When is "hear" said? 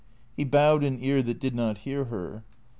1.77-2.05